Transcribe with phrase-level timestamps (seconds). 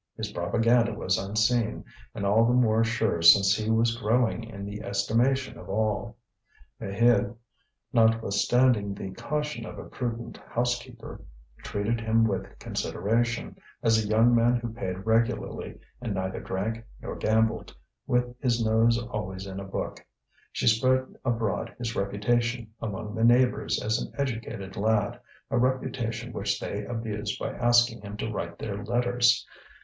[0.17, 4.81] His propaganda was unseen, and all the more sure since he was growing in the
[4.81, 6.17] estimation of all.
[6.79, 7.35] Maheude,
[7.93, 11.21] notwithstanding the caution of a prudent housekeeper,
[11.59, 17.15] treated him with consideration, as a young man who paid regularly and neither drank nor
[17.15, 17.75] gambled,
[18.07, 20.03] with his nose always in a book;
[20.51, 25.19] she spread abroad his reputation among the neighbours as an educated lad,
[25.51, 29.45] a reputation which they abused by asking him to write their letters.